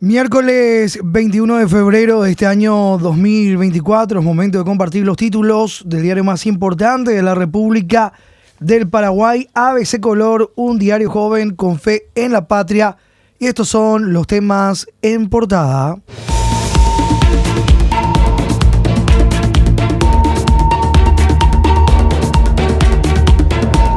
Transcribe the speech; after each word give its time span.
Miércoles 0.00 0.98
21 1.02 1.56
de 1.56 1.68
febrero 1.68 2.20
de 2.20 2.32
este 2.32 2.46
año 2.46 2.98
2024, 2.98 4.20
es 4.20 4.24
momento 4.26 4.58
de 4.58 4.64
compartir 4.64 5.06
los 5.06 5.16
títulos 5.16 5.84
del 5.86 6.02
diario 6.02 6.22
más 6.22 6.44
importante 6.44 7.12
de 7.12 7.22
la 7.22 7.34
República 7.34 8.12
del 8.60 8.90
Paraguay, 8.90 9.48
ABC 9.54 9.98
Color, 9.98 10.52
un 10.54 10.78
diario 10.78 11.10
joven 11.10 11.56
con 11.56 11.78
fe 11.78 12.10
en 12.14 12.32
la 12.32 12.46
patria. 12.46 12.98
Y 13.38 13.46
estos 13.46 13.70
son 13.70 14.12
los 14.12 14.26
temas 14.26 14.86
en 15.00 15.30
portada. 15.30 15.96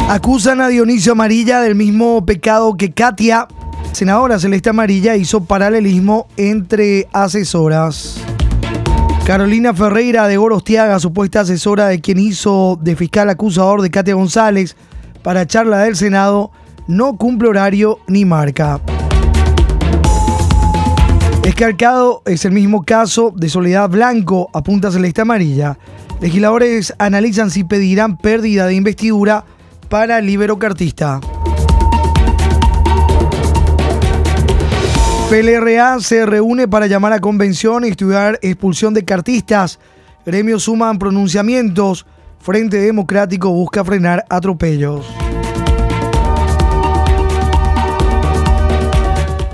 Acusan 0.08 0.62
a 0.62 0.70
Dionisio 0.70 1.12
Amarilla 1.12 1.60
del 1.60 1.76
mismo 1.76 2.26
pecado 2.26 2.78
que 2.78 2.94
Katia 2.94 3.50
senadora 3.92 4.40
Celeste 4.40 4.70
Amarilla 4.70 5.16
hizo 5.16 5.44
paralelismo 5.44 6.28
entre 6.38 7.08
asesoras. 7.12 8.22
Carolina 9.26 9.74
Ferreira 9.74 10.28
de 10.28 10.38
Gorostiaga, 10.38 11.00
supuesta 11.00 11.42
asesora 11.42 11.88
de 11.88 12.02
quien 12.02 12.18
hizo 12.18 12.80
de 12.82 12.96
fiscal 12.96 13.30
acusador 13.30 13.82
de 13.82 13.92
Katia 13.92 14.16
González 14.16 14.76
para 15.22 15.46
charla 15.46 15.80
del 15.80 15.96
Senado, 15.96 16.52
no 16.88 17.16
cumple 17.18 17.50
horario 17.50 18.00
ni 18.08 18.26
marca. 18.26 18.80
Escarcado 21.44 22.24
es 22.26 22.46
el 22.46 22.54
mismo 22.54 22.84
caso 22.84 23.32
de 23.36 23.50
Soledad 23.50 23.90
Blanco, 23.90 24.50
apunta 24.54 24.92
Celeste 24.92 25.22
Amarilla. 25.22 25.78
Legisladores 26.22 26.94
analizan 26.98 27.52
si 27.52 27.64
pedirán 27.64 28.18
pérdida 28.18 28.66
de 28.66 28.76
investidura 28.76 29.46
para 29.90 30.22
Libero 30.22 30.58
Cartista. 30.58 31.20
PLRA 35.30 36.00
se 36.00 36.26
reúne 36.26 36.68
para 36.68 36.88
llamar 36.88 37.14
a 37.14 37.20
convención 37.20 37.86
y 37.86 37.90
estudiar 37.90 38.40
expulsión 38.42 38.96
de 38.96 39.06
cartistas. 39.06 39.80
Gremios 40.26 40.64
suman 40.64 40.98
pronunciamientos. 40.98 42.08
Frente 42.40 42.78
Democrático 42.78 43.52
busca 43.52 43.86
frenar 43.86 44.26
atropellos. 44.28 45.06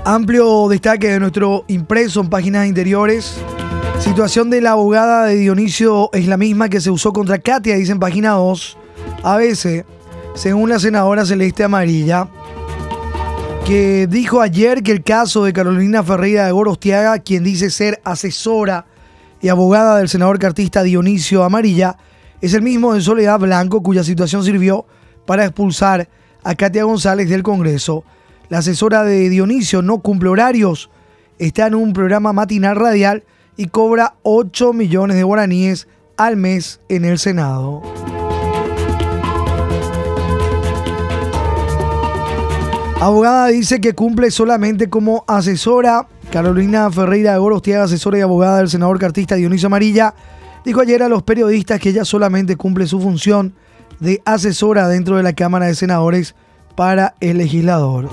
Amplio 0.06 0.66
destaque 0.70 1.10
de 1.10 1.20
nuestro 1.20 1.66
impreso 1.68 2.22
en 2.22 2.30
páginas 2.30 2.66
interiores. 2.66 3.36
Situación 3.98 4.48
de 4.48 4.62
la 4.62 4.70
abogada 4.70 5.26
de 5.26 5.36
Dionisio 5.36 6.08
es 6.14 6.26
la 6.26 6.38
misma 6.38 6.70
que 6.70 6.80
se 6.80 6.90
usó 6.90 7.12
contra 7.12 7.38
Katia, 7.38 7.76
dice 7.76 7.92
en 7.92 8.00
página 8.00 8.30
2. 8.30 8.78
A 9.22 9.36
veces, 9.36 9.84
según 10.34 10.70
la 10.70 10.78
senadora 10.78 11.26
Celeste 11.26 11.64
Amarilla, 11.64 12.28
que 13.66 14.06
dijo 14.06 14.42
ayer 14.42 14.84
que 14.84 14.92
el 14.92 15.02
caso 15.02 15.42
de 15.42 15.52
Carolina 15.52 16.04
Ferreira 16.04 16.46
de 16.46 16.52
Gorostiaga, 16.52 17.18
quien 17.18 17.42
dice 17.42 17.70
ser 17.70 18.00
asesora 18.04 18.86
y 19.42 19.48
abogada 19.48 19.98
del 19.98 20.08
senador 20.08 20.38
cartista 20.38 20.84
Dionisio 20.84 21.42
Amarilla, 21.42 21.96
es 22.40 22.54
el 22.54 22.62
mismo 22.62 22.94
de 22.94 23.00
Soledad 23.00 23.40
Blanco, 23.40 23.82
cuya 23.82 24.04
situación 24.04 24.44
sirvió 24.44 24.86
para 25.26 25.44
expulsar 25.44 26.08
a 26.44 26.54
Katia 26.54 26.84
González 26.84 27.28
del 27.28 27.42
Congreso. 27.42 28.04
La 28.50 28.58
asesora 28.58 29.02
de 29.02 29.28
Dionisio 29.28 29.82
no 29.82 29.98
cumple 29.98 30.28
horarios, 30.28 30.88
está 31.40 31.66
en 31.66 31.74
un 31.74 31.92
programa 31.92 32.32
matinal 32.32 32.76
radial 32.76 33.24
y 33.56 33.66
cobra 33.66 34.14
8 34.22 34.74
millones 34.74 35.16
de 35.16 35.24
guaraníes 35.24 35.88
al 36.16 36.36
mes 36.36 36.80
en 36.88 37.04
el 37.04 37.18
Senado. 37.18 37.82
Abogada 42.98 43.48
dice 43.48 43.78
que 43.78 43.94
cumple 43.94 44.30
solamente 44.30 44.88
como 44.88 45.24
asesora. 45.28 46.08
Carolina 46.32 46.90
Ferreira 46.90 47.34
de 47.34 47.38
Gorostiaga, 47.38 47.84
asesora 47.84 48.18
y 48.18 48.22
abogada 48.22 48.58
del 48.58 48.70
senador 48.70 48.98
cartista 48.98 49.34
Dionisio 49.34 49.66
Amarilla, 49.66 50.14
dijo 50.64 50.80
ayer 50.80 51.02
a 51.02 51.08
los 51.08 51.22
periodistas 51.22 51.78
que 51.78 51.90
ella 51.90 52.06
solamente 52.06 52.56
cumple 52.56 52.86
su 52.86 52.98
función 52.98 53.54
de 54.00 54.22
asesora 54.24 54.88
dentro 54.88 55.16
de 55.18 55.22
la 55.22 55.34
Cámara 55.34 55.66
de 55.66 55.74
Senadores 55.74 56.34
para 56.74 57.14
el 57.20 57.36
legislador. 57.36 58.08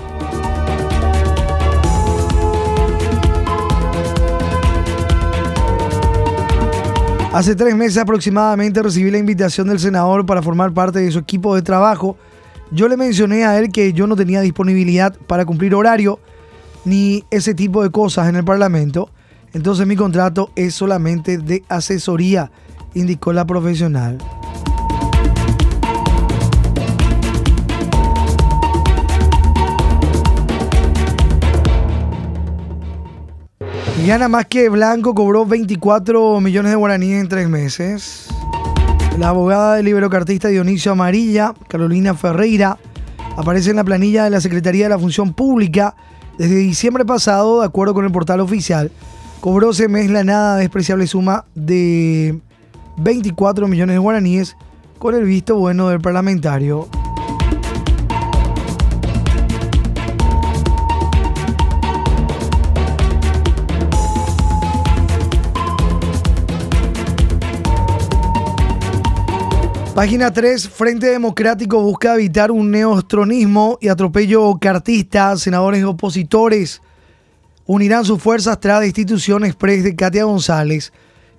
Hace 7.32 7.56
tres 7.56 7.76
meses 7.76 7.98
aproximadamente 7.98 8.84
recibí 8.84 9.10
la 9.10 9.18
invitación 9.18 9.70
del 9.70 9.80
senador 9.80 10.26
para 10.26 10.42
formar 10.44 10.74
parte 10.74 11.00
de 11.00 11.10
su 11.10 11.20
equipo 11.20 11.56
de 11.56 11.62
trabajo 11.62 12.18
yo 12.72 12.88
le 12.88 12.98
mencioné 12.98 13.46
a 13.46 13.60
él 13.60 13.72
que 13.72 13.94
yo 13.94 14.08
no 14.08 14.16
tenía 14.16 14.42
disponibilidad 14.42 15.16
para 15.28 15.46
cumplir 15.46 15.76
horario 15.76 16.20
ni 16.86 17.24
ese 17.30 17.54
tipo 17.54 17.84
de 17.84 17.92
cosas 17.92 18.30
en 18.30 18.36
el 18.36 18.44
Parlamento. 18.44 19.10
Entonces 19.54 19.86
mi 19.86 19.96
contrato 19.96 20.52
es 20.56 20.74
solamente 20.74 21.38
de 21.38 21.64
asesoría, 21.70 22.52
indicó 22.94 23.34
la 23.34 23.46
profesional. 23.46 24.18
Gana 34.06 34.28
más 34.28 34.48
que 34.48 34.68
Blanco 34.68 35.16
cobró 35.16 35.46
24 35.46 36.42
millones 36.42 36.72
de 36.72 36.76
guaraníes 36.76 37.22
en 37.22 37.30
tres 37.30 37.48
meses. 37.48 38.33
La 39.18 39.30
abogada 39.30 39.76
del 39.76 39.86
liberocartista 39.86 40.48
Dionisio 40.48 40.92
Amarilla, 40.92 41.54
Carolina 41.68 42.16
Ferreira, 42.16 42.80
aparece 43.38 43.70
en 43.70 43.76
la 43.76 43.84
planilla 43.84 44.24
de 44.24 44.32
la 44.32 44.42
Secretaría 44.42 44.86
de 44.86 44.90
la 44.90 45.00
Función 45.00 45.34
Pública 45.34 45.96
desde 46.40 46.56
diciembre 46.56 47.06
pasado, 47.06 47.62
de 47.62 47.68
acuerdo 47.68 47.94
con 47.94 48.06
el 48.06 48.12
portal 48.12 48.40
oficial. 48.40 48.92
Cobró 49.40 49.70
ese 49.70 49.88
mes 49.88 50.10
la 50.10 50.24
nada 50.24 50.58
despreciable 50.58 51.06
suma 51.06 51.46
de 51.54 52.40
24 52.98 53.68
millones 53.68 53.96
de 53.96 54.00
guaraníes 54.00 54.58
con 54.98 55.14
el 55.14 55.26
visto 55.26 55.58
bueno 55.58 55.90
del 55.90 56.02
parlamentario. 56.02 56.88
Página 69.96 70.34
3, 70.34 70.70
Frente 70.70 71.06
Democrático 71.06 71.80
busca 71.80 72.16
evitar 72.16 72.50
un 72.50 72.72
neostronismo 72.72 73.78
y 73.80 73.90
atropello 73.90 74.58
cartista. 74.60 75.38
Senadores 75.38 75.84
opositores 75.84 76.82
unirán 77.68 78.04
sus 78.04 78.20
fuerzas 78.20 78.60
tras 78.60 78.82
destitución 78.82 79.46
express 79.46 79.84
de 79.84 79.96
Katia 79.96 80.24
González. 80.24 80.92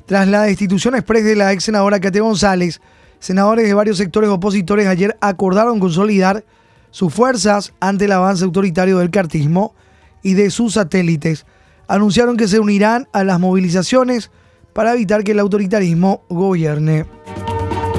Tras 0.06 0.28
la 0.28 0.42
destitución 0.42 0.94
express 0.94 1.25
de 1.25 1.34
la 1.34 1.53
ex 1.53 1.65
senadora 1.65 1.98
Katia 1.98 2.22
González, 2.22 2.81
senadores 3.19 3.66
de 3.66 3.75
varios 3.75 3.98
sectores 3.98 4.31
opositores 4.31 4.86
ayer 4.86 5.16
acordaron 5.21 5.81
consolidar 5.81 6.44
sus 6.92 7.12
fuerzas 7.12 7.75
ante 7.81 8.04
el 8.04 8.12
avance 8.12 8.44
autoritario 8.44 8.98
del 8.98 9.10
cartismo 9.10 9.75
y 10.22 10.34
de 10.34 10.50
sus 10.50 10.75
satélites. 10.75 11.44
Anunciaron 11.88 12.36
que 12.36 12.47
se 12.47 12.60
unirán 12.60 13.09
a 13.12 13.25
las 13.25 13.41
movilizaciones 13.41 14.31
para 14.75 14.92
evitar 14.92 15.25
que 15.25 15.32
el 15.32 15.41
autoritarismo 15.41 16.22
gobierne. 16.28 17.04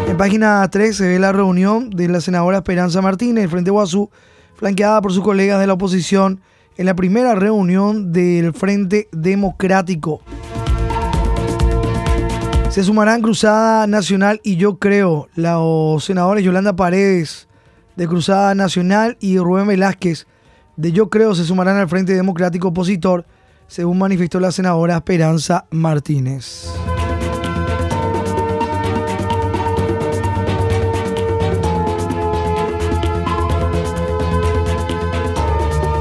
En 0.07 0.17
página 0.17 0.67
3 0.69 0.95
se 0.95 1.07
ve 1.07 1.19
la 1.19 1.31
reunión 1.31 1.89
de 1.89 2.07
la 2.07 2.21
senadora 2.21 2.57
Esperanza 2.57 3.01
Martínez, 3.01 3.49
Frente 3.49 3.71
Guazú, 3.71 4.09
flanqueada 4.53 5.01
por 5.01 5.11
sus 5.11 5.23
colegas 5.23 5.59
de 5.59 5.67
la 5.67 5.73
oposición 5.73 6.41
en 6.77 6.85
la 6.85 6.95
primera 6.95 7.35
reunión 7.35 8.11
del 8.11 8.53
Frente 8.53 9.07
Democrático. 9.11 10.21
Se 12.69 12.83
sumarán 12.83 13.21
Cruzada 13.21 13.88
Nacional 13.88 14.41
y 14.43 14.57
yo 14.57 14.77
creo 14.77 15.27
los 15.35 16.03
senadores 16.03 16.43
Yolanda 16.43 16.75
Paredes 16.75 17.47
de 17.95 18.07
Cruzada 18.07 18.53
Nacional 18.53 19.17
y 19.19 19.37
Rubén 19.39 19.67
Velázquez 19.67 20.27
de 20.75 20.91
Yo 20.91 21.09
creo 21.09 21.33
se 21.35 21.45
sumarán 21.45 21.77
al 21.77 21.89
Frente 21.89 22.13
Democrático 22.13 22.67
opositor, 22.67 23.25
según 23.67 23.97
manifestó 23.97 24.39
la 24.39 24.51
senadora 24.51 24.97
Esperanza 24.97 25.66
Martínez. 25.72 26.69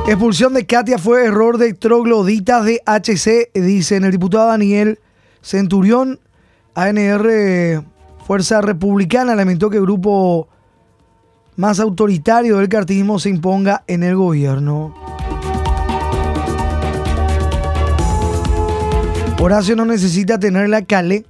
Expulsión 0.06 0.52
de 0.52 0.66
Katia 0.66 0.98
fue 0.98 1.24
error 1.24 1.56
de 1.56 1.72
trogloditas 1.72 2.66
de 2.66 2.82
HC, 2.84 3.50
dice 3.54 3.96
el 3.96 4.10
diputado 4.10 4.48
Daniel 4.48 5.00
Centurión. 5.40 6.20
ANR 6.74 7.82
Fuerza 8.26 8.60
Republicana 8.60 9.34
lamentó 9.34 9.70
que 9.70 9.78
el 9.78 9.82
grupo 9.82 10.48
más 11.56 11.80
autoritario 11.80 12.58
del 12.58 12.68
cartismo 12.68 13.18
se 13.18 13.30
imponga 13.30 13.82
en 13.86 14.02
el 14.02 14.14
gobierno. 14.14 14.94
Horacio 19.40 19.76
no 19.76 19.86
necesita 19.86 20.38
tener 20.38 20.68
la 20.68 20.82
Cale, 20.82 21.24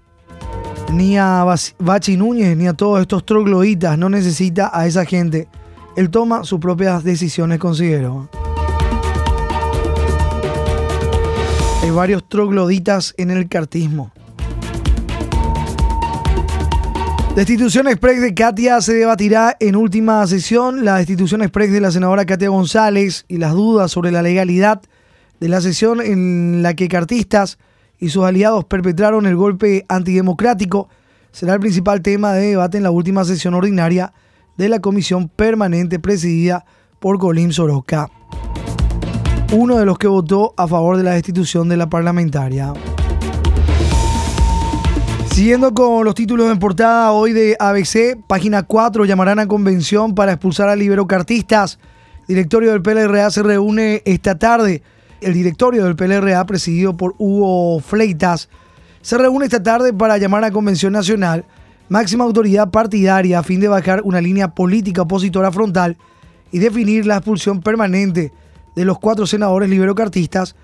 ni 0.93 1.17
a 1.17 1.45
Bachi 1.79 2.17
Núñez, 2.17 2.57
ni 2.57 2.67
a 2.67 2.73
todos 2.73 3.01
estos 3.01 3.25
trogloditas, 3.25 3.99
no 3.99 4.09
necesita 4.09 4.71
a 4.73 4.87
esa 4.87 5.05
gente. 5.05 5.49
Él 5.97 6.11
toma 6.11 6.43
sus 6.45 6.59
propias 6.61 7.03
decisiones, 7.05 7.59
considero. 7.59 8.29
Hay 11.85 11.91
varios 11.91 12.27
trogloditas 12.27 13.13
en 13.19 13.31
el 13.31 13.47
cartismo. 13.47 14.11
Destitución 17.37 17.89
express 17.89 18.23
de 18.23 18.33
Katia 18.33 18.81
se 18.81 18.95
debatirá 18.95 19.55
en 19.61 19.77
última 19.77 20.27
sesión. 20.27 20.87
La 20.87 20.97
destitución 20.97 21.43
express 21.43 21.71
de 21.73 21.83
la 21.83 21.91
senadora 21.91 22.25
Katia 22.25 22.49
González 22.49 23.27
y 23.29 23.37
las 23.37 23.53
dudas 23.53 23.91
sobre 23.91 24.13
la 24.13 24.23
legalidad 24.23 24.81
de 25.41 25.49
la 25.51 25.61
sesión 25.61 26.01
en 26.01 26.63
la 26.63 26.73
que 26.73 26.89
cartistas 26.89 27.59
y 27.99 28.09
sus 28.09 28.25
aliados 28.25 28.65
perpetraron 28.65 29.27
el 29.27 29.37
golpe 29.37 29.85
antidemocrático 29.91 30.89
será 31.33 31.53
el 31.53 31.61
principal 31.61 32.01
tema 32.01 32.33
de 32.33 32.49
debate 32.49 32.79
en 32.79 32.85
la 32.85 32.93
última 32.93 33.27
sesión 33.27 33.53
ordinaria 33.53 34.15
de 34.57 34.71
la 34.71 34.81
comisión 34.81 35.29
permanente 35.29 35.99
presidida 35.99 36.65
por 36.99 37.19
Colim 37.19 37.53
Soroka, 37.53 38.09
uno 39.55 39.79
de 39.79 39.87
los 39.87 39.99
que 39.99 40.09
votó 40.09 40.53
a 40.57 40.67
favor 40.67 40.97
de 40.97 41.05
la 41.05 41.13
destitución 41.13 41.69
de 41.69 41.77
la 41.77 41.89
parlamentaria. 41.89 42.73
Siguiendo 45.31 45.73
con 45.73 46.05
los 46.05 46.15
títulos 46.15 46.51
en 46.51 46.59
portada 46.59 47.13
hoy 47.13 47.33
de 47.33 47.57
ABC, 47.59 48.19
página 48.27 48.65
4, 48.65 49.05
llamarán 49.05 49.39
a 49.39 49.47
convención 49.47 50.15
para 50.15 50.33
expulsar 50.33 50.69
a 50.69 50.77
liberocartistas. 50.77 51.79
Directorio 52.27 52.73
del 52.73 52.83
PLRA 52.83 53.31
se 53.31 53.43
reúne 53.43 54.03
esta 54.05 54.37
tarde. 54.37 54.83
El 55.21 55.35
directorio 55.35 55.85
del 55.85 55.97
PLRA, 55.97 56.45
presidido 56.47 56.97
por 56.97 57.15
Hugo 57.19 57.81
Fleitas, 57.81 58.49
se 59.03 59.19
reúne 59.19 59.45
esta 59.45 59.63
tarde 59.63 59.93
para 59.93 60.19
llamar 60.19 60.43
a 60.43 60.51
convención 60.51 60.93
nacional, 60.93 61.45
máxima 61.89 62.25
autoridad 62.25 62.71
partidaria, 62.71 63.39
a 63.39 63.45
fin 63.45 63.61
de 63.61 63.69
bajar 63.69 64.03
una 64.03 64.21
línea 64.21 64.49
política 64.49 65.03
opositora 65.03 65.53
frontal 65.53 65.97
y 66.51 66.59
definir 66.59 67.07
la 67.07 67.17
expulsión 67.17 67.61
permanente 67.61 68.33
de 68.75 68.85
los 68.85 68.99
cuatro 68.99 69.27
senadores 69.27 69.69
liberocartistas 69.69 70.57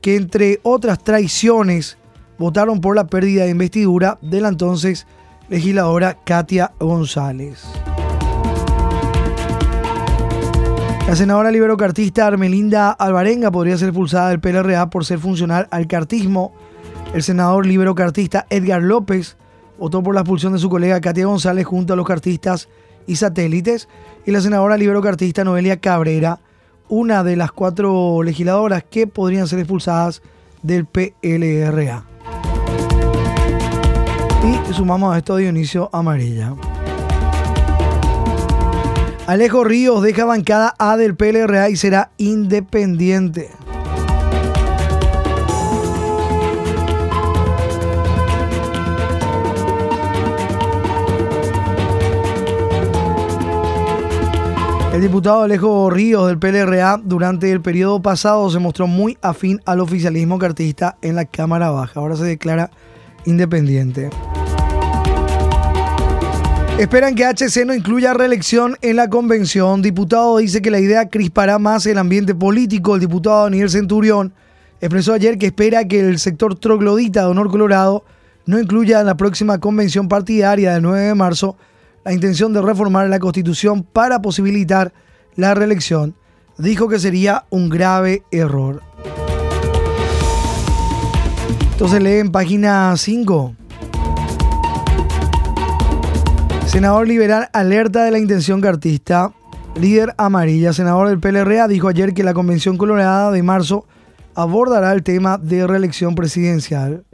que, 0.00 0.16
entre 0.16 0.60
otras 0.62 1.02
traiciones, 1.02 1.98
votaron 2.38 2.80
por 2.80 2.94
la 2.94 3.06
pérdida 3.06 3.44
de 3.44 3.50
investidura 3.50 4.18
de 4.22 4.40
la 4.40 4.48
entonces 4.48 5.06
legisladora 5.48 6.18
Katia 6.24 6.72
González. 6.78 7.64
La 11.08 11.16
senadora 11.16 11.50
liberocartista 11.50 12.26
Armelinda 12.26 12.90
Alvarenga 12.90 13.50
podría 13.50 13.78
ser 13.78 13.88
expulsada 13.88 14.28
del 14.28 14.40
PLRA 14.40 14.90
por 14.90 15.06
ser 15.06 15.18
funcional 15.18 15.66
al 15.70 15.86
cartismo. 15.86 16.52
El 17.14 17.22
senador 17.22 17.64
liberocartista 17.64 18.46
Edgar 18.50 18.82
López 18.82 19.38
votó 19.78 20.02
por 20.02 20.14
la 20.14 20.20
expulsión 20.20 20.52
de 20.52 20.58
su 20.58 20.68
colega 20.68 21.00
Katia 21.00 21.24
González 21.24 21.64
junto 21.64 21.94
a 21.94 21.96
los 21.96 22.06
cartistas 22.06 22.68
y 23.06 23.16
satélites. 23.16 23.88
Y 24.26 24.32
la 24.32 24.42
senadora 24.42 24.76
liberocartista 24.76 25.44
Noelia 25.44 25.78
Cabrera, 25.78 26.40
una 26.88 27.24
de 27.24 27.36
las 27.36 27.52
cuatro 27.52 28.22
legisladoras 28.22 28.84
que 28.84 29.06
podrían 29.06 29.46
ser 29.46 29.58
expulsadas 29.60 30.22
del 30.62 30.86
PLRA. 30.86 32.04
Y 34.44 34.72
sumamos 34.72 35.14
a 35.14 35.18
esto 35.18 35.36
Dionisio 35.36 35.90
Amarilla. 35.92 36.54
Alejo 39.26 39.62
Ríos 39.62 40.02
deja 40.02 40.24
bancada 40.24 40.74
A 40.78 40.96
del 40.96 41.14
PLRA 41.14 41.68
y 41.68 41.76
será 41.76 42.12
independiente. 42.16 43.50
El 54.98 55.02
diputado 55.02 55.42
Alejo 55.42 55.88
Ríos 55.90 56.26
del 56.26 56.40
PLRA 56.40 57.00
durante 57.00 57.52
el 57.52 57.60
periodo 57.60 58.02
pasado 58.02 58.50
se 58.50 58.58
mostró 58.58 58.88
muy 58.88 59.16
afín 59.22 59.60
al 59.64 59.78
oficialismo 59.78 60.40
cartista 60.40 60.98
en 61.02 61.14
la 61.14 61.24
Cámara 61.24 61.70
Baja. 61.70 62.00
Ahora 62.00 62.16
se 62.16 62.24
declara 62.24 62.72
independiente. 63.24 64.10
Esperan 66.80 67.14
que 67.14 67.24
HC 67.24 67.64
no 67.64 67.74
incluya 67.74 68.12
reelección 68.12 68.76
en 68.82 68.96
la 68.96 69.08
convención. 69.08 69.82
Diputado 69.82 70.38
dice 70.38 70.60
que 70.60 70.72
la 70.72 70.80
idea 70.80 71.08
crispará 71.08 71.60
más 71.60 71.86
el 71.86 71.98
ambiente 71.98 72.34
político. 72.34 72.96
El 72.96 73.00
diputado 73.02 73.44
Daniel 73.44 73.70
Centurión 73.70 74.32
expresó 74.80 75.12
ayer 75.12 75.38
que 75.38 75.46
espera 75.46 75.86
que 75.86 76.00
el 76.00 76.18
sector 76.18 76.58
troglodita 76.58 77.20
de 77.20 77.28
Honor 77.28 77.50
Colorado 77.52 78.04
no 78.46 78.58
incluya 78.58 78.98
en 78.98 79.06
la 79.06 79.16
próxima 79.16 79.58
convención 79.58 80.08
partidaria 80.08 80.74
del 80.74 80.82
9 80.82 81.02
de 81.02 81.14
marzo 81.14 81.56
la 82.08 82.14
intención 82.14 82.54
de 82.54 82.62
reformar 82.62 83.06
la 83.10 83.18
constitución 83.18 83.82
para 83.82 84.22
posibilitar 84.22 84.94
la 85.36 85.52
reelección. 85.52 86.14
Dijo 86.56 86.88
que 86.88 86.98
sería 86.98 87.44
un 87.50 87.68
grave 87.68 88.22
error. 88.30 88.82
Entonces 91.72 92.02
lee 92.02 92.20
en 92.20 92.32
página 92.32 92.94
5. 92.96 93.54
Senador 96.64 97.06
liberal 97.06 97.50
alerta 97.52 98.04
de 98.04 98.10
la 98.10 98.18
intención 98.18 98.62
cartista. 98.62 99.34
Líder 99.78 100.14
amarilla, 100.16 100.72
senador 100.72 101.10
del 101.10 101.20
PLRA, 101.20 101.68
dijo 101.68 101.88
ayer 101.88 102.14
que 102.14 102.24
la 102.24 102.32
Convención 102.32 102.78
Colorada 102.78 103.30
de 103.32 103.42
marzo 103.42 103.84
abordará 104.34 104.92
el 104.92 105.02
tema 105.02 105.36
de 105.36 105.66
reelección 105.66 106.14
presidencial. 106.14 107.04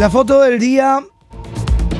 La 0.00 0.08
foto 0.08 0.40
del 0.40 0.58
día, 0.58 1.04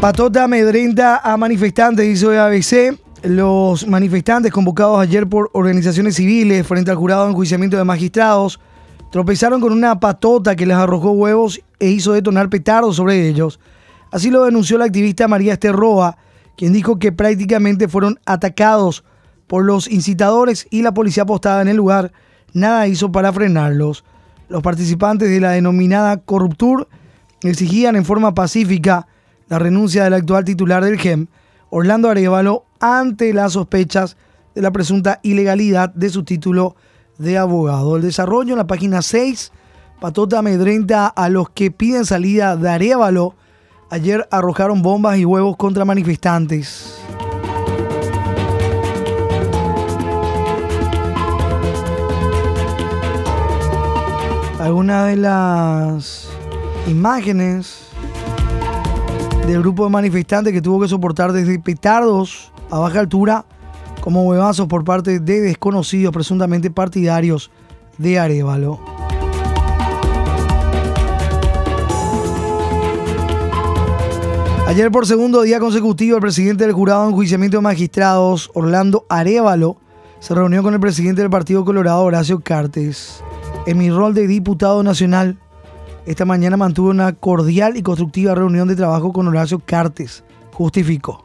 patota 0.01 0.45
amedrenta 0.45 1.19
a 1.19 1.37
manifestantes, 1.37 2.07
hizo 2.09 2.31
ABC. 2.31 2.99
Los 3.25 3.87
manifestantes 3.87 4.51
convocados 4.51 4.99
ayer 5.01 5.29
por 5.29 5.51
organizaciones 5.53 6.15
civiles 6.15 6.67
frente 6.67 6.91
al 6.91 6.97
jurado 6.97 7.25
de 7.25 7.33
enjuiciamiento 7.33 7.77
de 7.77 7.85
magistrados 7.85 8.59
tropezaron 9.13 9.61
con 9.61 9.75
una 9.75 10.01
patota 10.01 10.57
que 10.57 10.65
les 10.65 10.79
arrojó 10.79 11.11
huevos 11.11 11.61
e 11.79 11.91
hizo 11.91 12.15
detonar 12.15 12.49
petardos 12.49 12.97
sobre 12.97 13.29
ellos. 13.29 13.61
Así 14.11 14.31
lo 14.31 14.45
denunció 14.47 14.79
la 14.79 14.87
activista 14.87 15.29
María 15.29 15.53
Esterroa, 15.53 16.17
quien 16.57 16.73
dijo 16.73 16.99
que 16.99 17.13
prácticamente 17.13 17.87
fueron 17.87 18.19
atacados 18.25 19.05
por 19.47 19.67
los 19.67 19.87
incitadores 19.91 20.67
y 20.71 20.81
la 20.81 20.95
policía 20.95 21.27
postada 21.27 21.61
en 21.61 21.69
el 21.69 21.77
lugar 21.77 22.13
nada 22.55 22.87
hizo 22.87 23.13
para 23.13 23.31
frenarlos. 23.31 24.05
Los 24.49 24.63
participantes 24.63 25.29
de 25.29 25.41
la 25.41 25.51
denominada 25.51 26.17
Corruptur 26.17 26.89
exigían 27.43 27.97
en 27.97 28.05
forma 28.05 28.35
pacífica 28.35 29.07
la 29.49 29.59
renuncia 29.59 30.05
del 30.05 30.15
actual 30.15 30.45
titular 30.45 30.85
del 30.85 30.99
GEM, 30.99 31.27
Orlando 31.71 32.09
Arevalo, 32.09 32.67
ante 32.79 33.33
las 33.33 33.53
sospechas 33.53 34.17
de 34.55 34.63
la 34.63 34.71
presunta 34.71 35.21
ilegalidad 35.23 35.93
de 35.95 36.11
su 36.11 36.25
título 36.25 36.77
de 37.19 37.39
abogado. 37.39 37.97
El 37.97 38.03
desarrollo 38.03 38.53
en 38.53 38.59
la 38.59 38.67
página 38.67 39.03
6, 39.03 39.53
patota 40.01 40.39
amedrenta 40.39 41.07
a 41.07 41.29
los 41.29 41.51
que 41.51 41.71
piden 41.71 42.05
salida 42.05 42.57
de 42.57 42.69
Arevalo. 42.69 43.35
Ayer 43.91 44.27
arrojaron 44.31 44.83
bombas 44.83 45.19
y 45.19 45.25
huevos 45.25 45.57
contra 45.57 45.85
manifestantes. 45.85 46.97
Algunas 54.59 55.09
de 55.09 55.17
las 55.17 56.30
imágenes 56.87 57.89
del 59.47 59.61
grupo 59.61 59.85
de 59.85 59.91
manifestantes 59.91 60.53
que 60.53 60.63
tuvo 60.63 60.81
que 60.81 60.89
soportar 60.89 61.33
desde 61.33 61.59
petardos 61.59 62.53
a 62.71 62.79
baja 62.79 63.01
altura 63.01 63.45
como 64.01 64.25
huevazos 64.25 64.67
por 64.67 64.85
parte 64.85 65.21
de 65.21 65.41
desconocidos 65.41 66.13
presuntamente 66.13 66.71
partidarios 66.71 67.51
de 67.99 68.19
Arevalo. 68.19 68.81
Ayer 74.67 74.91
por 74.93 75.05
segundo 75.05 75.43
día 75.43 75.59
consecutivo 75.59 76.17
el 76.17 76.23
presidente 76.23 76.65
del 76.65 76.73
jurado 76.73 77.03
de 77.03 77.11
enjuiciamiento 77.11 77.57
de 77.57 77.63
magistrados, 77.63 78.51
Orlando 78.55 79.05
Arevalo, 79.09 79.79
se 80.21 80.33
reunió 80.33 80.63
con 80.63 80.75
el 80.75 80.81
presidente 80.81 81.23
del 81.23 81.31
Partido 81.31 81.65
Colorado, 81.65 82.05
Horacio 82.05 82.39
Cartes. 82.39 83.23
En 83.67 83.79
mi 83.79 83.91
rol 83.91 84.15
de 84.15 84.29
diputado 84.29 84.83
nacional, 84.85 85.39
esta 86.11 86.25
mañana 86.25 86.57
mantuvo 86.57 86.91
una 86.91 87.13
cordial 87.13 87.77
y 87.77 87.83
constructiva 87.83 88.35
reunión 88.35 88.67
de 88.67 88.75
trabajo 88.75 89.13
con 89.13 89.29
Horacio 89.29 89.61
Cartes, 89.61 90.25
justificó. 90.53 91.23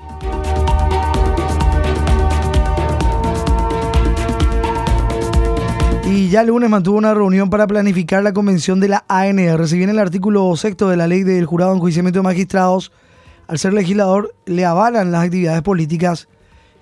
Y 6.06 6.30
ya 6.30 6.42
el 6.42 6.48
lunes 6.50 6.70
mantuvo 6.70 7.00
una 7.00 7.16
reunión 7.16 7.50
para 7.50 7.66
planificar 7.66 8.22
la 8.22 8.32
convención 8.32 8.80
de 8.80 8.90
la 8.90 9.06
ANR. 9.08 9.68
Si 9.68 9.76
bien 9.76 9.90
el 9.90 9.98
artículo 9.98 10.56
sexto 10.56 10.88
de 10.88 10.98
la 10.98 11.08
ley 11.08 11.24
del 11.24 11.48
jurado 11.48 11.72
de 11.72 11.78
enjuiciamiento 11.78 12.20
de 12.20 12.24
magistrados, 12.24 12.92
al 13.48 13.58
ser 13.58 13.74
legislador, 13.74 14.36
le 14.46 14.66
avalan 14.66 15.12
las 15.12 15.24
actividades 15.24 15.64
políticas, 15.64 16.28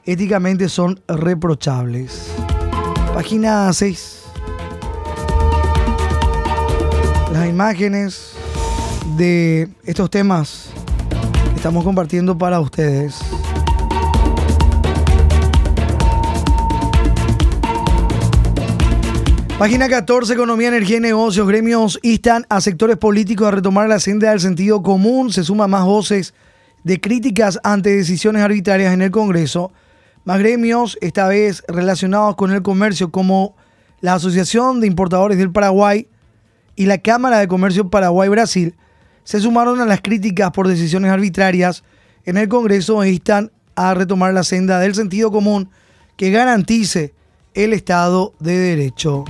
éticamente 0.04 0.68
son 0.68 1.00
reprochables. 1.08 2.34
Página 3.14 3.72
6. 3.72 4.23
Las 7.34 7.50
imágenes 7.50 8.34
de 9.18 9.68
estos 9.86 10.12
temas 10.12 10.70
que 11.50 11.56
estamos 11.56 11.84
compartiendo 11.84 12.38
para 12.38 12.60
ustedes. 12.60 13.20
Página 19.58 19.90
14, 19.90 20.32
Economía, 20.34 20.68
Energía 20.68 20.98
y 20.98 21.00
Negocios. 21.00 21.48
Gremios 21.48 22.00
instan 22.04 22.46
a 22.50 22.62
sectores 22.62 22.98
políticos 22.98 23.48
a 23.48 23.52
retomar 23.52 23.90
la 23.90 24.00
senda 24.00 24.30
del 24.30 24.40
sentido 24.40 24.84
común. 24.84 25.34
Se 25.34 25.44
suman 25.44 25.72
más 25.72 25.86
voces 25.86 26.36
de 26.84 27.02
críticas 27.02 27.60
ante 27.64 27.96
decisiones 27.96 28.44
arbitrarias 28.44 28.94
en 28.94 29.02
el 29.02 29.10
Congreso. 29.10 29.72
Más 30.24 30.38
gremios, 30.38 31.00
esta 31.02 31.28
vez 31.28 31.64
relacionados 31.68 32.36
con 32.36 32.52
el 32.52 32.62
comercio, 32.62 33.10
como 33.10 33.56
la 34.02 34.14
Asociación 34.14 34.82
de 34.82 34.86
Importadores 34.86 35.40
del 35.40 35.52
Paraguay 35.52 36.08
y 36.76 36.86
la 36.86 36.98
Cámara 36.98 37.40
de 37.40 37.48
Comercio 37.48 37.90
Paraguay-Brasil, 37.90 38.76
se 39.24 39.40
sumaron 39.40 39.80
a 39.80 39.86
las 39.86 40.02
críticas 40.02 40.52
por 40.52 40.68
decisiones 40.68 41.12
arbitrarias 41.12 41.84
en 42.26 42.38
el 42.38 42.48
Congreso 42.48 43.04
e 43.04 43.12
instan 43.12 43.52
a 43.76 43.94
retomar 43.94 44.34
la 44.34 44.44
senda 44.44 44.80
del 44.80 44.96
sentido 44.96 45.32
común 45.32 45.70
que 46.16 46.32
garantice 46.32 47.14
el 47.54 47.74
Estado 47.74 48.34
de 48.40 48.58
Derecho. 48.58 49.26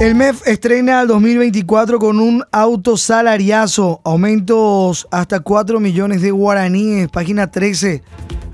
El 0.00 0.14
MEF 0.14 0.46
estrena 0.48 1.02
el 1.02 1.08
2024 1.08 1.98
con 1.98 2.20
un 2.20 2.42
auto 2.52 2.96
salariazo, 2.96 4.00
aumentos 4.02 5.06
hasta 5.10 5.40
4 5.40 5.78
millones 5.78 6.22
de 6.22 6.30
guaraníes, 6.30 7.10
página 7.10 7.50
13. 7.50 8.02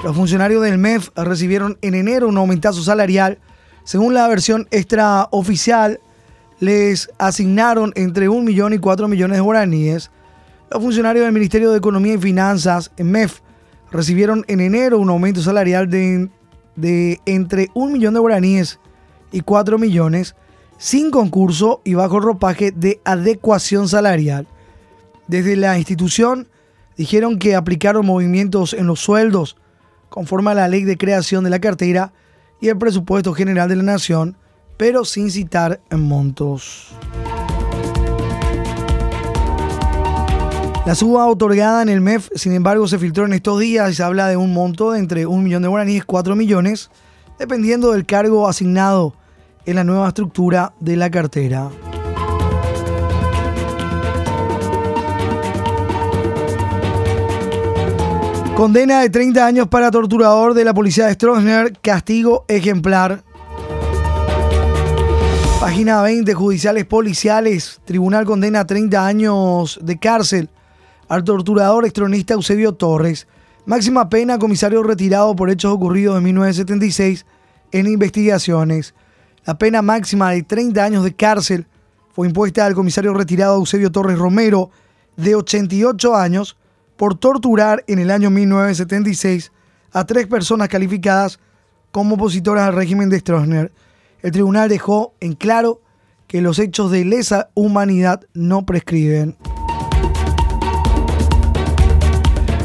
Los 0.05 0.15
funcionarios 0.15 0.62
del 0.62 0.79
MEF 0.79 1.09
recibieron 1.17 1.79
en 1.81 1.95
enero 1.95 2.29
un 2.29 2.37
aumentazo 2.37 2.83
salarial. 2.83 3.38
Según 3.85 4.15
la 4.15 4.29
versión 4.29 4.69
extraoficial, 4.71 6.00
les 6.61 7.09
asignaron 7.19 7.93
entre 7.97 8.29
1 8.29 8.43
millón 8.43 8.73
y 8.73 8.79
4 8.79 9.09
millones 9.09 9.38
de 9.38 9.43
guaraníes. 9.43 10.11
Los 10.71 10.83
funcionarios 10.83 11.25
del 11.25 11.33
Ministerio 11.33 11.71
de 11.71 11.79
Economía 11.79 12.15
y 12.15 12.19
Finanzas, 12.19 12.93
MEF, 12.99 13.41
recibieron 13.91 14.45
en 14.49 14.61
enero 14.61 14.99
un 14.99 15.09
aumento 15.09 15.41
salarial 15.41 15.88
de, 15.88 16.29
de 16.76 17.21
entre 17.25 17.69
1 17.75 17.93
millón 17.93 18.15
de 18.15 18.21
guaraníes 18.21 18.79
y 19.33 19.41
4 19.41 19.79
millones 19.79 20.37
sin 20.79 21.11
concurso 21.11 21.81
y 21.85 21.95
bajo 21.95 22.21
ropaje 22.21 22.71
de 22.71 23.00
adecuación 23.05 23.88
salarial. 23.88 24.47
Desde 25.26 25.57
la 25.57 25.79
institución 25.79 26.49
dijeron 26.97 27.38
que 27.38 27.55
aplicaron 27.55 28.05
movimientos 28.05 28.75
en 28.75 28.87
los 28.87 29.00
sueldos 29.00 29.57
conforme 30.09 30.51
a 30.51 30.55
la 30.55 30.69
ley 30.69 30.85
de 30.85 30.97
creación 30.97 31.45
de 31.45 31.51
la 31.51 31.61
cartera 31.61 32.13
y 32.61 32.69
el 32.69 32.79
presupuesto 32.79 33.33
general 33.35 33.69
de 33.69 33.77
la 33.77 33.83
nación, 33.83 34.37
pero 34.77 35.05
sin 35.05 35.31
citar 35.31 35.81
en 35.91 36.03
montos. 36.03 36.95
La 40.87 40.95
suba 40.95 41.27
otorgada 41.27 41.83
en 41.83 41.89
el 41.89 42.01
MEF, 42.01 42.29
sin 42.37 42.53
embargo, 42.53 42.87
se 42.87 42.99
filtró 42.99 43.27
en 43.27 43.33
estos 43.33 43.59
días 43.59 43.91
y 43.91 43.95
se 43.95 44.05
habla 44.05 44.29
de 44.29 44.37
un 44.37 44.53
monto 44.53 44.93
de 44.93 45.01
entre 45.01 45.27
un 45.27 45.43
millón 45.43 45.63
de 45.63 45.69
guaraníes 45.69 46.03
y 46.03 46.07
4 46.07 46.37
millones, 46.37 46.91
dependiendo 47.41 47.91
del 47.91 48.07
cargo 48.07 48.49
asignado 48.49 49.15
en 49.65 49.75
la 49.75 49.85
nueva 49.85 50.07
estructura 50.07 50.75
de 50.79 50.97
la 50.97 51.11
cartera. 51.11 51.71
Condena 58.57 59.03
de 59.03 59.11
30 59.11 59.45
años 59.45 59.69
para 59.69 59.91
torturador 59.91 60.55
de 60.55 60.65
la 60.65 60.73
policía 60.73 61.05
de 61.05 61.13
Stroessner, 61.13 61.79
castigo 61.83 62.47
ejemplar. 62.49 63.23
Página 65.61 66.01
20, 66.01 66.33
judiciales 66.33 66.87
policiales. 66.87 67.83
Tribunal 67.85 68.25
condena 68.25 68.61
a 68.61 68.67
30 68.67 69.07
años 69.07 69.79
de 69.83 69.99
cárcel 69.99 70.49
al 71.07 71.23
torturador 71.23 71.85
extronista 71.85 72.33
Eusebio 72.33 72.73
Torres. 72.73 73.27
Máxima 73.67 74.09
pena, 74.09 74.39
comisario 74.39 74.83
retirado 74.83 75.37
por 75.37 75.51
hechos 75.51 75.75
ocurridos 75.75 76.17
en 76.17 76.25
1976 76.25 77.27
en 77.73 77.87
investigaciones. 77.89 78.95
La 79.45 79.59
pena 79.59 79.83
máxima 79.83 80.31
de 80.31 80.43
30 80.43 80.83
años 80.83 81.05
de 81.05 81.15
cárcel 81.15 81.67
fue 82.15 82.27
impuesta 82.27 82.65
al 82.65 82.75
comisario 82.75 83.13
retirado 83.13 83.57
Eusebio 83.57 83.93
Torres 83.93 84.17
Romero, 84.17 84.71
de 85.19 85.35
88 85.35 86.17
años, 86.17 86.57
por 86.97 87.19
torturar 87.19 87.85
en 87.87 87.99
el 87.99 88.11
año 88.11 88.31
1976 88.31 89.53
a 89.93 90.05
tres 90.05 90.26
personas 90.26 90.69
calificadas 90.69 91.38
como 91.93 92.17
opositoras 92.17 92.69
al 92.69 92.75
régimen 92.75 93.09
de 93.09 93.19
Stroessner. 93.19 93.73
El 94.23 94.33
tribunal 94.33 94.69
dejó 94.69 95.15
en 95.21 95.35
claro 95.35 95.81
que 96.26 96.41
los 96.41 96.59
hechos 96.59 96.91
de 96.91 97.05
lesa 97.05 97.50
humanidad 97.55 98.23
no 98.35 98.67
prescriben. 98.67 99.37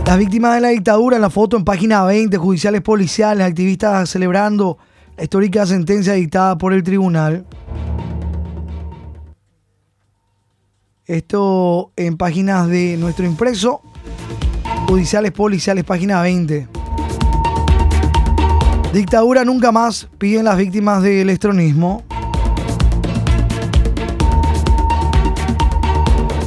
Las 0.06 0.18
víctimas 0.18 0.56
de 0.56 0.62
la 0.62 0.70
dictadura 0.70 1.16
en 1.16 1.22
la 1.22 1.30
foto 1.30 1.56
en 1.56 1.64
página 1.64 2.04
20, 2.04 2.36
judiciales 2.36 2.82
policiales, 2.82 3.48
activistas 3.48 4.10
celebrando 4.10 4.78
histórica 5.18 5.66
sentencia 5.66 6.14
dictada 6.14 6.58
por 6.58 6.74
el 6.74 6.84
tribunal. 6.84 7.46
Esto 11.06 11.92
en 11.96 12.18
páginas 12.18 12.68
de 12.68 12.98
nuestro 12.98 13.26
impreso, 13.26 13.82
judiciales 14.92 15.32
policiales, 15.32 15.86
página 15.86 16.22
20. 16.22 16.68
Dictadura 18.92 19.46
nunca 19.46 19.72
más, 19.72 20.10
piden 20.18 20.44
las 20.44 20.58
víctimas 20.58 21.02
del 21.02 21.30
estronismo. 21.30 22.04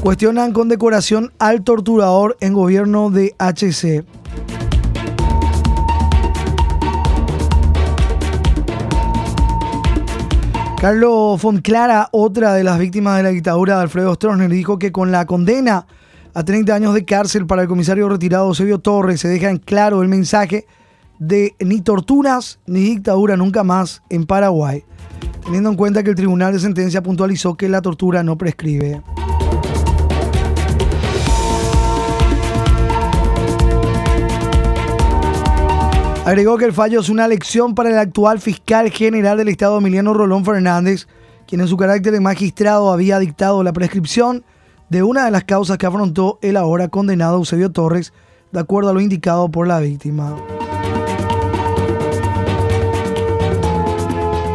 Cuestionan 0.02 0.52
condecoración 0.52 1.32
al 1.38 1.64
torturador 1.64 2.36
en 2.40 2.52
gobierno 2.52 3.08
de 3.08 3.34
HC. 3.38 4.04
Carlos 10.82 11.40
Fonclara, 11.40 12.10
otra 12.12 12.52
de 12.52 12.62
las 12.62 12.78
víctimas 12.78 13.16
de 13.16 13.22
la 13.22 13.30
dictadura 13.30 13.76
de 13.76 13.82
Alfredo 13.84 14.12
Stroessner, 14.16 14.50
dijo 14.50 14.78
que 14.78 14.92
con 14.92 15.10
la 15.10 15.24
condena 15.24 15.86
a 16.34 16.44
30 16.44 16.74
años 16.74 16.94
de 16.94 17.04
cárcel 17.04 17.46
para 17.46 17.62
el 17.62 17.68
comisario 17.68 18.08
retirado 18.08 18.48
Eusebio 18.48 18.80
Torres 18.80 19.20
se 19.20 19.28
deja 19.28 19.50
en 19.50 19.58
claro 19.58 20.02
el 20.02 20.08
mensaje 20.08 20.66
de 21.20 21.54
ni 21.60 21.80
torturas 21.80 22.58
ni 22.66 22.80
dictadura 22.80 23.36
nunca 23.36 23.62
más 23.62 24.02
en 24.10 24.26
Paraguay, 24.26 24.84
teniendo 25.44 25.70
en 25.70 25.76
cuenta 25.76 26.02
que 26.02 26.10
el 26.10 26.16
tribunal 26.16 26.52
de 26.52 26.58
sentencia 26.58 27.02
puntualizó 27.02 27.54
que 27.54 27.68
la 27.68 27.80
tortura 27.80 28.24
no 28.24 28.36
prescribe. 28.36 29.00
Agregó 36.24 36.56
que 36.56 36.64
el 36.64 36.72
fallo 36.72 37.00
es 37.00 37.10
una 37.10 37.28
lección 37.28 37.74
para 37.76 37.90
el 37.90 37.98
actual 37.98 38.40
fiscal 38.40 38.90
general 38.90 39.38
del 39.38 39.48
Estado, 39.48 39.78
Emiliano 39.78 40.14
Rolón 40.14 40.44
Fernández, 40.44 41.06
quien 41.46 41.60
en 41.60 41.68
su 41.68 41.76
carácter 41.76 42.12
de 42.12 42.20
magistrado 42.20 42.90
había 42.90 43.18
dictado 43.18 43.62
la 43.62 43.74
prescripción 43.74 44.42
de 44.88 45.02
una 45.02 45.24
de 45.24 45.30
las 45.30 45.44
causas 45.44 45.78
que 45.78 45.86
afrontó 45.86 46.38
el 46.42 46.56
ahora 46.56 46.88
condenado 46.88 47.36
Eusebio 47.36 47.70
Torres, 47.70 48.12
de 48.52 48.60
acuerdo 48.60 48.90
a 48.90 48.92
lo 48.92 49.00
indicado 49.00 49.48
por 49.48 49.66
la 49.66 49.80
víctima. 49.80 50.36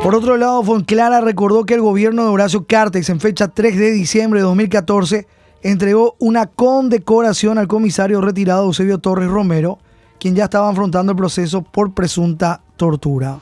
Por 0.03 0.15
otro 0.15 0.38
lado, 0.38 0.63
Fonclara 0.63 1.19
recordó 1.21 1.65
que 1.65 1.74
el 1.74 1.81
gobierno 1.81 2.24
de 2.24 2.29
Horacio 2.29 2.65
Cartes, 2.65 3.09
en 3.09 3.19
fecha 3.19 3.50
3 3.50 3.77
de 3.77 3.91
diciembre 3.91 4.39
de 4.39 4.45
2014, 4.45 5.27
entregó 5.62 6.15
una 6.19 6.48
condecoración 6.48 7.57
al 7.57 7.67
comisario 7.67 8.21
retirado 8.21 8.65
Eusebio 8.65 9.00
Torres 9.00 9.29
Romero, 9.29 9.77
quien 10.19 10.36
ya 10.36 10.45
estaba 10.45 10.69
afrontando 10.69 11.12
el 11.12 11.17
proceso 11.17 11.62
por 11.62 11.93
presunta 11.93 12.62
tortura. 12.77 13.39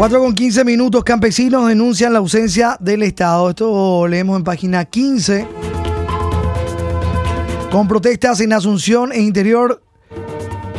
4 0.00 0.18
con 0.18 0.34
15 0.34 0.64
minutos, 0.64 1.04
campesinos 1.04 1.68
denuncian 1.68 2.14
la 2.14 2.20
ausencia 2.20 2.74
del 2.80 3.02
Estado. 3.02 3.50
Esto 3.50 4.08
leemos 4.08 4.38
en 4.38 4.44
página 4.44 4.86
15. 4.86 5.46
Con 7.70 7.86
protestas 7.86 8.40
en 8.40 8.54
Asunción 8.54 9.12
e 9.12 9.20
Interior, 9.20 9.82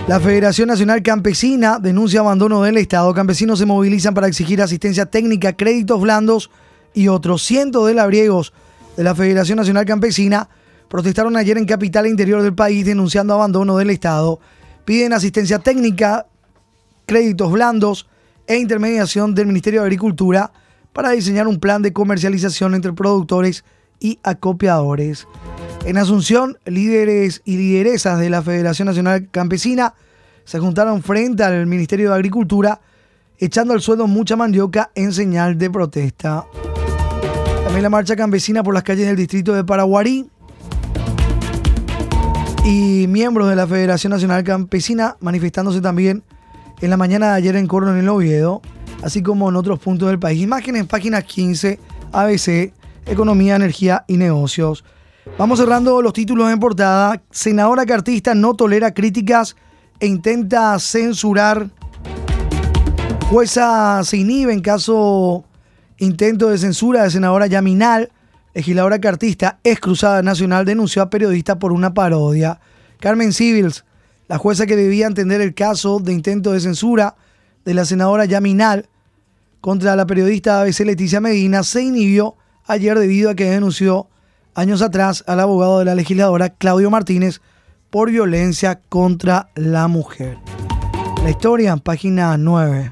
la 0.07 0.19
Federación 0.19 0.69
Nacional 0.69 1.03
Campesina 1.03 1.77
denuncia 1.77 2.21
abandono 2.21 2.63
del 2.63 2.77
Estado. 2.77 3.13
Campesinos 3.13 3.59
se 3.59 3.67
movilizan 3.67 4.15
para 4.15 4.25
exigir 4.25 4.59
asistencia 4.59 5.05
técnica, 5.05 5.53
créditos 5.53 6.01
blandos 6.01 6.49
y 6.95 7.07
otros 7.07 7.43
cientos 7.43 7.85
de 7.85 7.93
labriegos 7.93 8.53
de 8.97 9.03
la 9.03 9.13
Federación 9.13 9.57
Nacional 9.57 9.85
Campesina 9.85 10.49
protestaron 10.87 11.37
ayer 11.37 11.59
en 11.59 11.65
capital 11.65 12.07
interior 12.07 12.41
del 12.41 12.55
país 12.55 12.87
denunciando 12.87 13.35
abandono 13.35 13.77
del 13.77 13.91
Estado. 13.91 14.39
Piden 14.83 15.13
asistencia 15.13 15.59
técnica, 15.59 16.25
créditos 17.05 17.51
blandos 17.51 18.07
e 18.51 18.59
intermediación 18.59 19.33
del 19.33 19.47
Ministerio 19.47 19.79
de 19.79 19.85
Agricultura 19.85 20.51
para 20.91 21.11
diseñar 21.11 21.47
un 21.47 21.57
plan 21.57 21.81
de 21.81 21.93
comercialización 21.93 22.75
entre 22.75 22.91
productores 22.91 23.63
y 23.97 24.19
acopiadores. 24.23 25.25
En 25.85 25.97
Asunción, 25.97 26.57
líderes 26.65 27.41
y 27.45 27.55
lideresas 27.55 28.19
de 28.19 28.29
la 28.29 28.41
Federación 28.41 28.87
Nacional 28.87 29.29
Campesina 29.31 29.93
se 30.43 30.59
juntaron 30.59 31.01
frente 31.01 31.45
al 31.45 31.65
Ministerio 31.65 32.09
de 32.09 32.15
Agricultura 32.15 32.81
echando 33.37 33.73
al 33.73 33.79
sueldo 33.79 34.05
mucha 34.05 34.35
mandioca 34.35 34.91
en 34.95 35.13
señal 35.13 35.57
de 35.57 35.69
protesta. 35.69 36.45
También 37.63 37.83
la 37.83 37.89
marcha 37.89 38.17
campesina 38.17 38.63
por 38.63 38.73
las 38.73 38.83
calles 38.83 39.07
del 39.07 39.15
distrito 39.15 39.53
de 39.53 39.63
Paraguarí 39.63 40.29
y 42.65 43.05
miembros 43.07 43.47
de 43.47 43.55
la 43.55 43.65
Federación 43.65 44.11
Nacional 44.11 44.43
Campesina 44.43 45.15
manifestándose 45.21 45.79
también 45.79 46.25
en 46.81 46.89
la 46.89 46.97
mañana 46.97 47.31
de 47.31 47.33
ayer 47.35 47.55
en 47.55 47.67
Coronel 47.67 48.09
Oviedo, 48.09 48.61
así 49.03 49.21
como 49.21 49.49
en 49.49 49.55
otros 49.55 49.79
puntos 49.79 50.09
del 50.09 50.19
país. 50.19 50.41
Imágenes, 50.41 50.85
páginas 50.87 51.23
15, 51.23 51.79
ABC, 52.11 52.73
Economía, 53.05 53.55
Energía 53.55 54.03
y 54.07 54.17
Negocios. 54.17 54.83
Vamos 55.37 55.59
cerrando 55.59 56.01
los 56.01 56.13
títulos 56.13 56.51
en 56.51 56.59
portada. 56.59 57.21
Senadora 57.29 57.85
cartista 57.85 58.33
no 58.33 58.55
tolera 58.55 58.93
críticas 58.93 59.55
e 59.99 60.07
intenta 60.07 60.77
censurar. 60.79 61.69
Jueza 63.29 64.01
se 64.03 64.17
inhibe 64.17 64.51
en 64.51 64.61
caso 64.61 65.45
intento 65.99 66.49
de 66.49 66.57
censura 66.57 67.03
de 67.03 67.11
senadora 67.11 67.45
Yaminal. 67.47 68.11
Legisladora 68.53 68.99
cartista, 68.99 69.59
ex 69.63 69.79
cruzada 69.79 70.21
nacional, 70.23 70.65
denunció 70.65 71.01
a 71.01 71.09
periodista 71.09 71.57
por 71.57 71.71
una 71.71 71.93
parodia. 71.93 72.59
Carmen 72.99 73.31
Civils, 73.31 73.85
la 74.31 74.37
jueza 74.37 74.65
que 74.65 74.77
debía 74.77 75.07
entender 75.07 75.41
el 75.41 75.53
caso 75.53 75.99
de 75.99 76.13
intento 76.13 76.53
de 76.53 76.61
censura 76.61 77.17
de 77.65 77.73
la 77.73 77.83
senadora 77.83 78.23
Yaminal 78.23 78.87
contra 79.59 79.93
la 79.97 80.05
periodista 80.05 80.61
ABC 80.61 80.85
Leticia 80.85 81.19
Medina, 81.19 81.63
se 81.63 81.83
inhibió 81.83 82.37
ayer 82.65 82.97
debido 82.97 83.29
a 83.29 83.35
que 83.35 83.49
denunció 83.49 84.07
años 84.55 84.81
atrás 84.81 85.25
al 85.27 85.41
abogado 85.41 85.79
de 85.79 85.85
la 85.85 85.95
legisladora 85.95 86.47
Claudio 86.47 86.89
Martínez 86.89 87.41
por 87.89 88.09
violencia 88.09 88.79
contra 88.87 89.49
la 89.53 89.89
mujer. 89.89 90.37
La 91.25 91.29
historia, 91.29 91.75
página 91.75 92.37
9. 92.37 92.89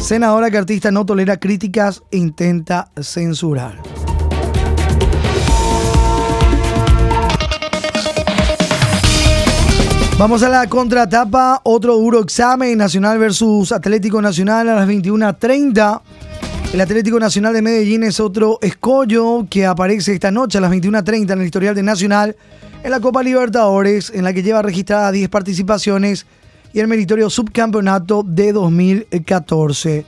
Senadora 0.00 0.50
cartista 0.50 0.90
no 0.90 1.06
tolera 1.06 1.36
críticas 1.36 2.02
e 2.10 2.16
intenta 2.16 2.90
censurar. 3.00 3.89
Vamos 10.20 10.42
a 10.42 10.50
la 10.50 10.66
contratapa, 10.68 11.62
otro 11.64 11.96
duro 11.96 12.20
examen, 12.20 12.76
Nacional 12.76 13.18
versus 13.18 13.72
Atlético 13.72 14.20
Nacional 14.20 14.68
a 14.68 14.74
las 14.74 14.86
21.30. 14.86 16.02
El 16.74 16.80
Atlético 16.82 17.18
Nacional 17.18 17.54
de 17.54 17.62
Medellín 17.62 18.02
es 18.02 18.20
otro 18.20 18.58
escollo 18.60 19.46
que 19.48 19.64
aparece 19.64 20.12
esta 20.12 20.30
noche 20.30 20.58
a 20.58 20.60
las 20.60 20.70
21.30 20.70 21.32
en 21.32 21.40
el 21.40 21.46
historial 21.46 21.74
de 21.74 21.82
Nacional 21.82 22.36
en 22.84 22.90
la 22.90 23.00
Copa 23.00 23.22
Libertadores, 23.22 24.12
en 24.14 24.24
la 24.24 24.34
que 24.34 24.42
lleva 24.42 24.60
registradas 24.60 25.14
10 25.14 25.30
participaciones 25.30 26.26
y 26.74 26.80
el 26.80 26.86
meritorio 26.86 27.30
subcampeonato 27.30 28.22
de 28.22 28.52
2014. 28.52 30.04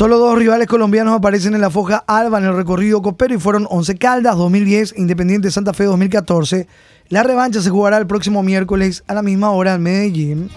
Solo 0.00 0.16
dos 0.16 0.38
rivales 0.38 0.66
colombianos 0.66 1.14
aparecen 1.14 1.54
en 1.54 1.60
la 1.60 1.68
foja 1.68 2.02
alba 2.06 2.38
en 2.38 2.44
el 2.44 2.56
recorrido 2.56 3.02
copero 3.02 3.34
y 3.34 3.38
fueron 3.38 3.66
11 3.68 3.98
Caldas 3.98 4.34
2010 4.34 4.94
Independiente 4.96 5.50
Santa 5.50 5.74
Fe 5.74 5.84
2014. 5.84 6.66
La 7.10 7.22
revancha 7.22 7.60
se 7.60 7.68
jugará 7.68 7.98
el 7.98 8.06
próximo 8.06 8.42
miércoles 8.42 9.04
a 9.08 9.12
la 9.12 9.20
misma 9.20 9.50
hora 9.50 9.74
en 9.74 9.82
Medellín. 9.82 10.50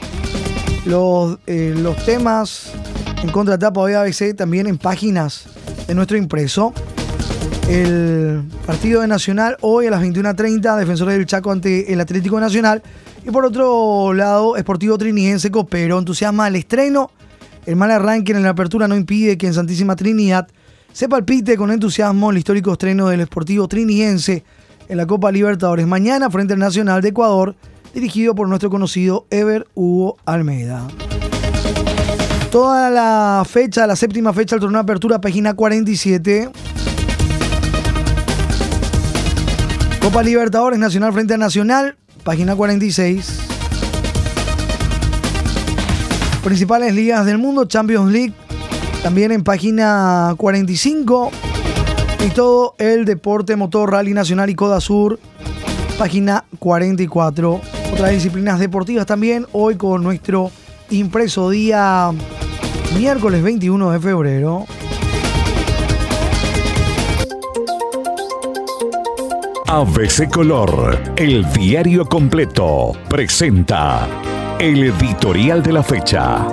Los, 0.85 1.39
eh, 1.45 1.75
los 1.77 1.97
temas 2.05 2.71
en 3.21 3.31
contratapa 3.31 3.81
hoy 3.81 3.91
ABC 3.95 4.33
también 4.33 4.65
en 4.65 4.77
páginas 4.77 5.47
de 5.87 5.93
nuestro 5.93 6.15
impreso. 6.15 6.73
El 7.67 8.43
partido 8.65 9.01
de 9.01 9.07
Nacional 9.07 9.57
hoy 9.59 9.87
a 9.87 9.91
las 9.91 10.01
21.30, 10.01 10.77
Defensores 10.77 11.17
del 11.17 11.25
Chaco 11.25 11.51
ante 11.51 11.91
el 11.91 11.99
Atlético 11.99 12.39
Nacional. 12.39 12.81
Y 13.25 13.29
por 13.29 13.43
otro 13.43 14.13
lado, 14.13 14.55
Esportivo 14.55 14.97
Trinidense 14.97 15.51
Copero 15.51 15.99
entusiasma 15.99 16.47
el 16.47 16.55
estreno. 16.55 17.11
El 17.65 17.75
mal 17.75 17.91
arranque 17.91 18.33
en 18.33 18.43
la 18.43 18.49
apertura 18.49 18.87
no 18.87 18.95
impide 18.95 19.37
que 19.37 19.47
en 19.47 19.53
Santísima 19.53 19.95
Trinidad 19.95 20.47
se 20.91 21.07
palpite 21.07 21.55
con 21.57 21.71
entusiasmo 21.71 22.31
el 22.31 22.37
histórico 22.37 22.73
estreno 22.73 23.07
del 23.07 23.21
Esportivo 23.21 23.67
Trinidense 23.67 24.43
en 24.89 24.97
la 24.97 25.07
Copa 25.07 25.31
Libertadores 25.31 25.87
mañana 25.87 26.29
frente 26.29 26.53
al 26.53 26.59
Nacional 26.59 27.01
de 27.01 27.09
Ecuador 27.09 27.55
dirigido 27.93 28.35
por 28.35 28.49
nuestro 28.49 28.69
conocido 28.69 29.25
Ever 29.29 29.67
Hugo 29.75 30.17
Almeida. 30.25 30.87
Toda 32.51 32.89
la 32.89 33.43
fecha, 33.49 33.87
la 33.87 33.95
séptima 33.95 34.33
fecha 34.33 34.55
del 34.55 34.61
torneo 34.61 34.79
de 34.79 34.83
apertura, 34.83 35.21
página 35.21 35.53
47. 35.53 36.51
Copa 40.01 40.21
Libertadores 40.21 40.77
Nacional 40.77 41.13
frente 41.13 41.33
a 41.33 41.37
Nacional, 41.37 41.97
página 42.23 42.55
46. 42.55 43.52
Principales 46.43 46.93
ligas 46.93 47.25
del 47.25 47.37
mundo, 47.37 47.65
Champions 47.65 48.11
League, 48.11 48.33
también 49.01 49.31
en 49.31 49.43
página 49.43 50.33
45. 50.37 51.31
Y 52.25 52.29
todo 52.29 52.75
el 52.77 53.05
deporte 53.05 53.55
motor, 53.55 53.91
Rally 53.91 54.13
Nacional 54.13 54.49
y 54.49 54.55
Coda 54.55 54.79
Sur, 54.79 55.19
página 55.97 56.45
44 56.59 57.61
otras 57.93 58.11
disciplinas 58.11 58.59
deportivas 58.59 59.05
también, 59.05 59.45
hoy 59.51 59.75
con 59.75 60.01
nuestro 60.03 60.51
impreso 60.89 61.51
día 61.51 62.11
miércoles 62.97 63.43
21 63.43 63.91
de 63.91 63.99
febrero. 63.99 64.65
ABC 69.67 70.29
Color, 70.31 71.13
el 71.17 71.45
diario 71.53 72.05
completo, 72.05 72.93
presenta 73.09 74.07
el 74.59 74.83
editorial 74.83 75.61
de 75.61 75.73
la 75.73 75.83
fecha. 75.83 76.47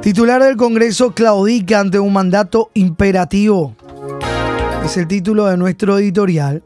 Titular 0.00 0.42
del 0.42 0.56
Congreso 0.56 1.12
claudica 1.12 1.80
ante 1.80 1.98
un 1.98 2.12
mandato 2.12 2.70
imperativo. 2.74 3.74
Es 4.84 4.96
el 4.96 5.06
título 5.08 5.46
de 5.46 5.56
nuestro 5.56 5.98
editorial. 5.98 6.62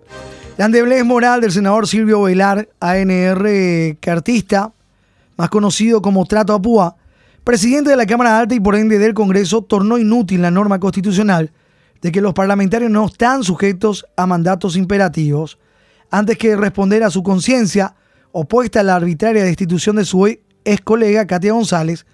La 0.57 0.67
endeblez 0.67 1.05
moral 1.05 1.41
del 1.41 1.53
senador 1.53 1.89
Silvio 1.89 2.23
Velar, 2.23 2.69
ANR 2.81 3.97
cartista, 4.01 4.73
más 5.37 5.49
conocido 5.49 6.03
como 6.03 6.27
Trato 6.27 6.53
a 6.53 6.61
Púa, 6.61 6.97
presidente 7.45 7.91
de 7.91 7.97
la 7.97 8.07
Cámara 8.07 8.39
Alta 8.39 8.55
y 8.55 8.61
por 8.61 8.77
ende 8.77 8.99
del 8.99 9.15
Congreso, 9.15 9.63
tornó 9.63 9.99
inútil 9.99 10.43
la 10.43 10.51
norma 10.51 10.79
constitucional 10.79 11.53
de 12.03 12.13
que 12.13 12.21
los 12.21 12.35
parlamentarios 12.35 12.91
no 12.91 13.07
están 13.07 13.45
sujetos 13.45 14.05
a 14.17 14.27
mandatos 14.27 14.77
imperativos, 14.77 15.59
antes 16.11 16.37
que 16.37 16.55
responder 16.57 17.03
a 17.05 17.11
su 17.11 17.23
conciencia, 17.23 17.95
opuesta 18.33 18.81
a 18.81 18.83
la 18.83 18.97
arbitraria 18.97 19.45
destitución 19.45 19.97
de 19.97 20.05
su 20.05 20.27
ex 20.27 20.81
colega 20.83 21.27
Katia 21.27 21.53
González, 21.53 22.07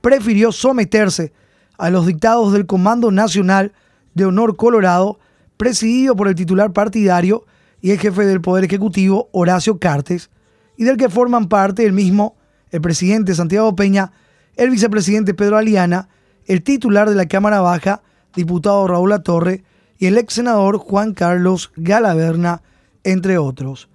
prefirió 0.00 0.52
someterse 0.52 1.32
a 1.78 1.90
los 1.90 2.06
dictados 2.06 2.52
del 2.52 2.66
Comando 2.66 3.10
Nacional 3.10 3.72
de 4.14 4.26
Honor 4.26 4.56
Colorado, 4.56 5.18
presidido 5.56 6.14
por 6.14 6.28
el 6.28 6.34
titular 6.34 6.72
partidario 6.72 7.44
y 7.80 7.90
el 7.90 7.98
jefe 7.98 8.24
del 8.24 8.40
Poder 8.40 8.64
Ejecutivo, 8.64 9.28
Horacio 9.32 9.78
Cartes, 9.78 10.30
y 10.76 10.84
del 10.84 10.96
que 10.96 11.08
forman 11.08 11.48
parte 11.48 11.84
el 11.84 11.92
mismo, 11.92 12.36
el 12.70 12.80
presidente 12.80 13.34
Santiago 13.34 13.74
Peña, 13.74 14.12
el 14.56 14.70
vicepresidente 14.70 15.34
Pedro 15.34 15.56
Aliana, 15.56 16.08
el 16.46 16.62
titular 16.62 17.08
de 17.08 17.16
la 17.16 17.26
Cámara 17.26 17.60
Baja, 17.60 18.02
diputado 18.34 18.86
Raúl 18.86 19.14
Torre, 19.22 19.64
y 19.98 20.06
el 20.06 20.18
ex 20.18 20.34
senador 20.34 20.78
Juan 20.78 21.14
Carlos 21.14 21.72
Galaverna, 21.76 22.62
entre 23.04 23.38
otros. 23.38 23.88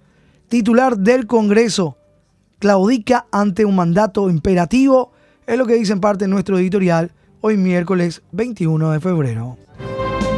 Titular 0.48 0.96
del 0.96 1.26
Congreso, 1.26 1.98
claudica 2.58 3.26
ante 3.30 3.64
un 3.64 3.76
mandato 3.76 4.30
imperativo, 4.30 5.12
es 5.46 5.58
lo 5.58 5.66
que 5.66 5.74
dice 5.74 5.92
en 5.92 6.00
parte 6.00 6.26
nuestro 6.26 6.58
editorial 6.58 7.12
hoy 7.42 7.56
miércoles 7.56 8.22
21 8.32 8.92
de 8.92 9.00
febrero. 9.00 9.58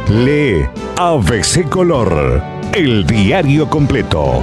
Lee 0.09 0.65
ABC 0.97 1.67
Color 1.69 2.41
el 2.73 3.05
diario 3.05 3.69
completo. 3.69 4.41